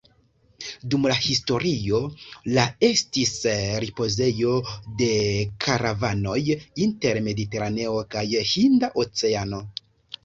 [0.93, 1.99] Dum la historio
[2.55, 3.33] la estis
[3.83, 4.55] ripozejo
[5.03, 5.11] de
[5.67, 6.39] karavanoj
[6.87, 9.63] inter Mediteraneo kaj Hinda Oceano.